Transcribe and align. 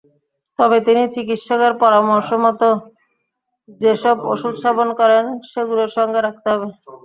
তবে 0.59 0.77
তিনি 0.87 1.03
চিকিৎসকের 1.15 1.73
পরামর্শমতো 1.81 2.69
যেসব 3.81 4.15
ওষুধ 4.31 4.53
সেবন 4.63 4.89
করেন, 4.99 5.23
সেগুলো 5.51 5.83
সঙ্গে 5.97 6.19
রাখতে 6.21 6.47
হবে। 6.51 6.67